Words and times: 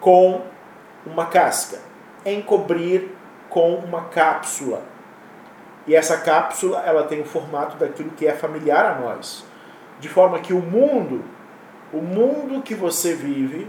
com 0.00 0.40
uma 1.06 1.26
casca, 1.26 1.78
encobrir 2.24 3.10
com 3.48 3.74
uma 3.74 4.04
cápsula. 4.04 4.82
E 5.86 5.94
essa 5.94 6.18
cápsula 6.18 6.82
ela 6.84 7.04
tem 7.04 7.20
o 7.20 7.24
formato 7.24 7.76
daquilo 7.76 8.10
que 8.10 8.26
é 8.26 8.32
familiar 8.32 8.84
a 8.86 9.00
nós, 9.00 9.44
de 9.98 10.08
forma 10.08 10.38
que 10.40 10.52
o 10.52 10.60
mundo, 10.60 11.24
o 11.92 12.00
mundo 12.00 12.62
que 12.62 12.74
você 12.74 13.14
vive, 13.14 13.68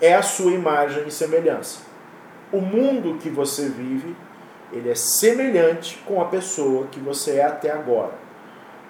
é 0.00 0.14
a 0.14 0.22
sua 0.22 0.52
imagem 0.52 1.06
e 1.06 1.10
semelhança. 1.10 1.80
O 2.52 2.60
mundo 2.60 3.18
que 3.18 3.28
você 3.28 3.68
vive, 3.68 4.16
ele 4.72 4.90
é 4.90 4.94
semelhante 4.94 6.02
com 6.06 6.20
a 6.20 6.26
pessoa 6.26 6.86
que 6.86 7.00
você 7.00 7.36
é 7.36 7.44
até 7.44 7.70
agora. 7.70 8.14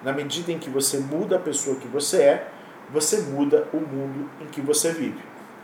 Na 0.02 0.12
medida 0.12 0.52
em 0.52 0.58
que 0.58 0.70
você 0.70 0.98
muda 0.98 1.36
a 1.36 1.40
pessoa 1.40 1.76
que 1.76 1.88
você 1.88 2.22
é, 2.22 2.48
você 2.90 3.18
muda 3.22 3.66
o 3.72 3.78
mundo 3.78 4.30
em 4.40 4.46
que 4.46 4.60
você 4.60 4.92
vive. 4.92 5.20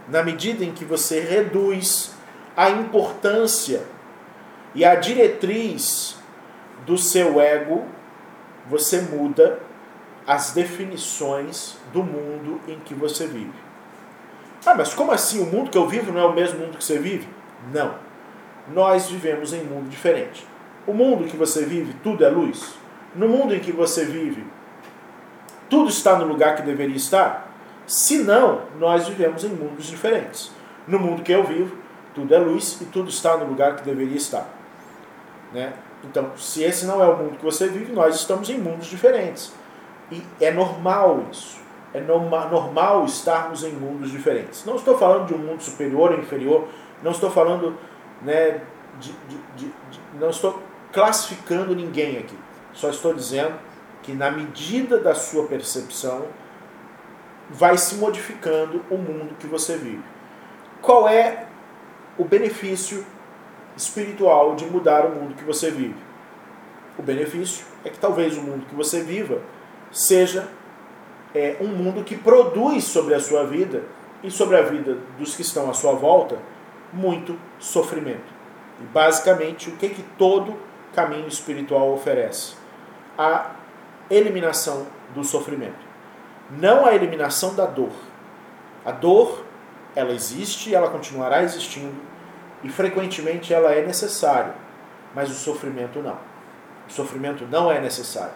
Na 0.08 0.22
medida 0.22 0.64
em 0.64 0.72
que 0.72 0.84
você 0.84 1.20
reduz 1.20 2.14
a 2.56 2.70
importância 2.70 3.82
e 4.74 4.84
a 4.84 4.94
diretriz 4.94 6.16
do 6.84 6.98
seu 6.98 7.40
ego, 7.40 7.84
você 8.68 9.00
muda 9.00 9.58
as 10.26 10.52
definições 10.52 11.76
do 11.92 12.02
mundo 12.02 12.60
em 12.66 12.78
que 12.80 12.94
você 12.94 13.26
vive. 13.26 13.52
Ah, 14.64 14.74
mas 14.74 14.94
como 14.94 15.12
assim? 15.12 15.42
O 15.42 15.46
mundo 15.46 15.70
que 15.70 15.76
eu 15.76 15.86
vivo 15.86 16.12
não 16.12 16.20
é 16.20 16.24
o 16.24 16.32
mesmo 16.32 16.60
mundo 16.60 16.78
que 16.78 16.84
você 16.84 16.98
vive? 16.98 17.28
Não. 17.72 17.94
Nós 18.72 19.10
vivemos 19.10 19.52
em 19.52 19.60
um 19.60 19.66
mundo 19.66 19.90
diferente. 19.90 20.46
O 20.86 20.92
mundo 20.92 21.28
que 21.28 21.36
você 21.36 21.64
vive, 21.64 21.94
tudo 22.02 22.24
é 22.24 22.28
luz. 22.28 22.74
No 23.14 23.28
mundo 23.28 23.54
em 23.54 23.60
que 23.60 23.72
você 23.72 24.04
vive, 24.04 24.44
tudo 25.68 25.88
está 25.88 26.18
no 26.18 26.24
lugar 26.24 26.56
que 26.56 26.62
deveria 26.62 26.96
estar? 26.96 27.53
Se 27.86 28.18
não, 28.18 28.62
nós 28.78 29.08
vivemos 29.08 29.44
em 29.44 29.48
mundos 29.48 29.86
diferentes. 29.86 30.50
No 30.86 30.98
mundo 30.98 31.22
que 31.22 31.32
eu 31.32 31.44
vivo, 31.44 31.76
tudo 32.14 32.34
é 32.34 32.38
luz 32.38 32.80
e 32.80 32.84
tudo 32.86 33.08
está 33.08 33.36
no 33.36 33.46
lugar 33.46 33.76
que 33.76 33.82
deveria 33.82 34.16
estar. 34.16 34.48
Né? 35.52 35.72
Então, 36.02 36.32
se 36.36 36.62
esse 36.62 36.86
não 36.86 37.02
é 37.02 37.08
o 37.08 37.16
mundo 37.16 37.38
que 37.38 37.44
você 37.44 37.68
vive, 37.68 37.92
nós 37.92 38.14
estamos 38.16 38.48
em 38.50 38.58
mundos 38.58 38.86
diferentes. 38.86 39.52
E 40.10 40.22
é 40.40 40.50
normal 40.50 41.24
isso. 41.30 41.58
É 41.92 42.00
norma, 42.00 42.46
normal 42.46 43.04
estarmos 43.04 43.62
em 43.62 43.72
mundos 43.72 44.10
diferentes. 44.10 44.64
Não 44.64 44.76
estou 44.76 44.98
falando 44.98 45.28
de 45.28 45.34
um 45.34 45.38
mundo 45.38 45.62
superior 45.62 46.12
ou 46.12 46.18
inferior, 46.18 46.68
não 47.02 47.12
estou 47.12 47.30
falando 47.30 47.78
né, 48.22 48.60
de, 48.98 49.12
de, 49.12 49.36
de, 49.56 49.66
de 49.90 50.00
não 50.18 50.30
estou 50.30 50.60
classificando 50.92 51.74
ninguém 51.74 52.18
aqui. 52.18 52.36
Só 52.72 52.90
estou 52.90 53.14
dizendo 53.14 53.54
que 54.02 54.12
na 54.12 54.30
medida 54.30 54.98
da 54.98 55.14
sua 55.14 55.46
percepção 55.46 56.26
vai 57.50 57.76
se 57.76 57.96
modificando 57.96 58.82
o 58.90 58.96
mundo 58.96 59.36
que 59.38 59.46
você 59.46 59.76
vive. 59.76 60.02
Qual 60.80 61.08
é 61.08 61.46
o 62.18 62.24
benefício 62.24 63.04
espiritual 63.76 64.54
de 64.54 64.64
mudar 64.66 65.04
o 65.06 65.10
mundo 65.10 65.34
que 65.34 65.44
você 65.44 65.70
vive? 65.70 65.96
O 66.98 67.02
benefício 67.02 67.66
é 67.84 67.90
que 67.90 67.98
talvez 67.98 68.36
o 68.36 68.42
mundo 68.42 68.66
que 68.66 68.74
você 68.74 69.02
viva 69.02 69.40
seja 69.90 70.48
é, 71.34 71.56
um 71.60 71.68
mundo 71.68 72.04
que 72.04 72.16
produz 72.16 72.84
sobre 72.84 73.14
a 73.14 73.20
sua 73.20 73.44
vida 73.44 73.82
e 74.22 74.30
sobre 74.30 74.56
a 74.56 74.62
vida 74.62 74.96
dos 75.18 75.34
que 75.34 75.42
estão 75.42 75.68
à 75.68 75.74
sua 75.74 75.92
volta 75.92 76.38
muito 76.92 77.38
sofrimento. 77.58 78.32
E 78.80 78.84
basicamente, 78.84 79.68
o 79.68 79.76
que, 79.76 79.88
que 79.88 80.02
todo 80.16 80.56
caminho 80.94 81.26
espiritual 81.26 81.92
oferece? 81.92 82.54
A 83.18 83.50
eliminação 84.10 84.86
do 85.14 85.24
sofrimento. 85.24 85.83
Não 86.58 86.86
a 86.86 86.94
eliminação 86.94 87.54
da 87.54 87.66
dor. 87.66 87.92
A 88.84 88.92
dor, 88.92 89.44
ela 89.94 90.12
existe 90.12 90.74
ela 90.74 90.90
continuará 90.90 91.42
existindo 91.42 91.94
e 92.62 92.68
frequentemente 92.68 93.52
ela 93.52 93.72
é 93.72 93.84
necessária, 93.84 94.54
mas 95.14 95.30
o 95.30 95.34
sofrimento 95.34 96.00
não. 96.00 96.18
O 96.88 96.92
sofrimento 96.92 97.46
não 97.50 97.70
é 97.70 97.80
necessário. 97.80 98.34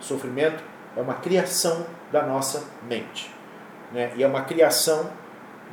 O 0.00 0.02
sofrimento 0.02 0.62
é 0.96 1.00
uma 1.00 1.14
criação 1.14 1.86
da 2.12 2.22
nossa 2.22 2.64
mente. 2.82 3.34
Né? 3.92 4.12
E 4.16 4.22
é 4.22 4.26
uma 4.26 4.42
criação 4.42 5.10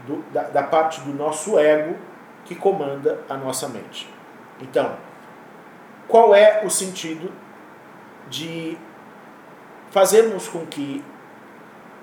do, 0.08 0.24
da, 0.32 0.44
da 0.44 0.64
parte 0.64 1.02
do 1.02 1.14
nosso 1.14 1.58
ego 1.58 1.96
que 2.46 2.56
comanda 2.56 3.22
a 3.28 3.36
nossa 3.36 3.68
mente. 3.68 4.12
Então, 4.62 4.96
qual 6.08 6.34
é 6.34 6.64
o 6.64 6.70
sentido 6.70 7.32
de 8.30 8.78
fazermos 9.90 10.48
com 10.48 10.66
que 10.66 11.04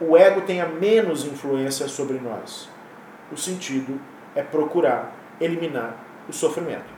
o 0.02 0.16
ego 0.16 0.40
tenha 0.42 0.66
menos 0.66 1.24
influência 1.24 1.86
sobre 1.86 2.18
nós? 2.18 2.68
O 3.30 3.36
sentido 3.36 4.00
é 4.34 4.42
procurar 4.42 5.12
eliminar 5.40 5.96
o 6.28 6.32
sofrimento. 6.32 6.92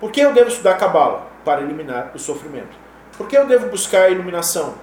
Por 0.00 0.10
que 0.10 0.20
eu 0.20 0.32
devo 0.32 0.48
estudar 0.48 0.76
Kabbalah? 0.76 1.26
Para 1.44 1.62
eliminar 1.62 2.12
o 2.14 2.18
sofrimento. 2.18 2.76
Por 3.16 3.28
que 3.28 3.36
eu 3.36 3.46
devo 3.46 3.68
buscar 3.68 4.04
a 4.04 4.10
iluminação? 4.10 4.74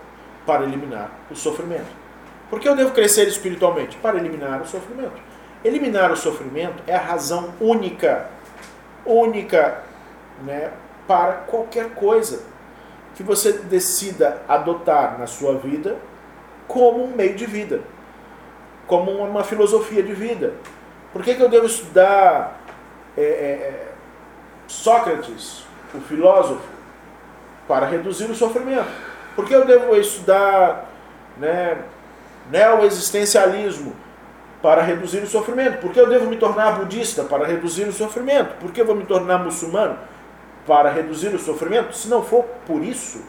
Para 0.45 0.63
eliminar 0.63 1.11
o 1.29 1.35
sofrimento. 1.35 1.99
Por 2.49 2.59
que 2.59 2.67
eu 2.67 2.75
devo 2.75 2.91
crescer 2.91 3.27
espiritualmente? 3.27 3.97
Para 3.97 4.17
eliminar 4.17 4.61
o 4.61 4.65
sofrimento. 4.65 5.21
Eliminar 5.63 6.11
o 6.11 6.17
sofrimento 6.17 6.81
é 6.87 6.95
a 6.95 7.01
razão 7.01 7.53
única, 7.59 8.27
única, 9.05 9.83
né, 10.43 10.71
para 11.05 11.33
qualquer 11.33 11.89
coisa 11.91 12.41
que 13.15 13.23
você 13.23 13.51
decida 13.51 14.41
adotar 14.47 15.19
na 15.19 15.27
sua 15.27 15.55
vida 15.55 15.97
como 16.69 17.03
um 17.03 17.15
meio 17.15 17.35
de 17.35 17.47
vida, 17.47 17.81
como 18.85 19.11
uma 19.11 19.43
filosofia 19.43 20.03
de 20.03 20.13
vida. 20.13 20.53
Por 21.11 21.23
que, 21.23 21.33
que 21.33 21.41
eu 21.41 21.49
devo 21.49 21.65
estudar 21.65 22.61
é, 23.17 23.21
é, 23.21 23.25
é, 23.25 23.87
Sócrates, 24.67 25.63
o 25.95 25.99
filósofo, 25.99 26.61
para 27.67 27.87
reduzir 27.87 28.25
o 28.25 28.35
sofrimento. 28.35 28.87
Por 29.35 29.45
que 29.45 29.53
eu 29.53 29.65
devo 29.65 29.95
estudar 29.95 30.89
né, 31.37 31.79
neoexistencialismo 32.51 33.95
para 34.61 34.83
reduzir 34.83 35.23
o 35.23 35.27
sofrimento? 35.27 35.79
Por 35.79 35.91
que 35.91 35.99
eu 35.99 36.07
devo 36.07 36.27
me 36.27 36.37
tornar 36.37 36.73
budista 36.77 37.23
para 37.23 37.47
reduzir 37.47 37.85
o 37.85 37.93
sofrimento? 37.93 38.59
Por 38.59 38.71
que 38.71 38.81
eu 38.81 38.85
vou 38.85 38.95
me 38.95 39.05
tornar 39.05 39.39
muçulmano 39.39 39.97
para 40.67 40.91
reduzir 40.91 41.29
o 41.29 41.39
sofrimento? 41.39 41.95
Se 41.95 42.07
não 42.07 42.23
for 42.23 42.43
por 42.67 42.83
isso, 42.83 43.23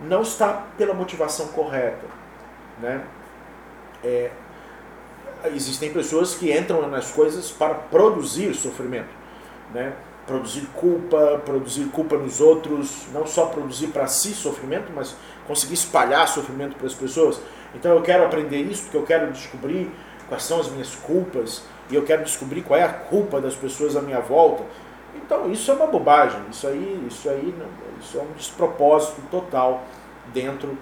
não 0.00 0.22
está 0.22 0.62
pela 0.78 0.94
motivação 0.94 1.48
correta. 1.48 2.21
Né? 2.80 3.04
É, 4.02 4.30
existem 5.48 5.92
pessoas 5.92 6.34
que 6.34 6.56
entram 6.56 6.88
nas 6.88 7.10
coisas 7.10 7.50
para 7.50 7.74
produzir 7.74 8.54
sofrimento, 8.54 9.10
né? 9.72 9.92
Produzir 10.26 10.66
culpa, 10.74 11.42
produzir 11.44 11.86
culpa 11.86 12.16
nos 12.16 12.40
outros, 12.40 13.06
não 13.12 13.26
só 13.26 13.46
produzir 13.46 13.88
para 13.88 14.06
si 14.06 14.32
sofrimento, 14.32 14.92
mas 14.94 15.16
conseguir 15.48 15.74
espalhar 15.74 16.28
sofrimento 16.28 16.76
para 16.76 16.86
as 16.86 16.94
pessoas. 16.94 17.40
Então 17.74 17.92
eu 17.92 18.02
quero 18.02 18.24
aprender 18.24 18.60
isso 18.62 18.84
porque 18.84 18.96
eu 18.96 19.02
quero 19.02 19.32
descobrir 19.32 19.90
quais 20.28 20.44
são 20.44 20.60
as 20.60 20.68
minhas 20.70 20.94
culpas 20.94 21.64
e 21.90 21.96
eu 21.96 22.04
quero 22.04 22.22
descobrir 22.22 22.62
qual 22.62 22.78
é 22.78 22.84
a 22.84 22.88
culpa 22.88 23.40
das 23.40 23.56
pessoas 23.56 23.96
à 23.96 24.00
minha 24.00 24.20
volta. 24.20 24.62
Então 25.16 25.50
isso 25.50 25.70
é 25.70 25.74
uma 25.74 25.88
bobagem, 25.88 26.40
isso 26.50 26.68
aí, 26.68 27.04
isso 27.10 27.28
aí, 27.28 27.54
isso 28.00 28.18
é 28.18 28.22
um 28.22 28.32
despropósito 28.36 29.20
total 29.30 29.82
dentro 30.32 30.78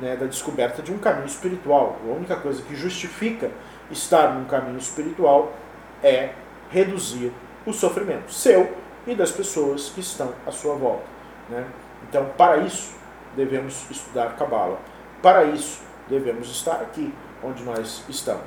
né, 0.00 0.16
da 0.16 0.26
descoberta 0.26 0.82
de 0.82 0.92
um 0.92 0.98
caminho 0.98 1.26
espiritual. 1.26 1.98
A 2.04 2.12
única 2.12 2.36
coisa 2.36 2.62
que 2.62 2.74
justifica 2.74 3.50
estar 3.90 4.34
num 4.34 4.44
caminho 4.44 4.78
espiritual 4.78 5.52
é 6.02 6.30
reduzir 6.70 7.32
o 7.66 7.72
sofrimento 7.72 8.32
seu 8.32 8.76
e 9.06 9.14
das 9.14 9.30
pessoas 9.30 9.90
que 9.90 10.00
estão 10.00 10.32
à 10.46 10.50
sua 10.50 10.74
volta. 10.74 11.04
Né? 11.48 11.64
Então, 12.08 12.26
para 12.36 12.58
isso, 12.58 12.94
devemos 13.36 13.88
estudar 13.90 14.36
Cabala. 14.36 14.78
Para 15.22 15.44
isso, 15.44 15.82
devemos 16.08 16.50
estar 16.50 16.80
aqui 16.80 17.12
onde 17.42 17.62
nós 17.62 18.04
estamos. 18.08 18.42